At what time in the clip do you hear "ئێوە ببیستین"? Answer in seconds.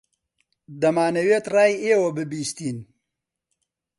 1.83-2.77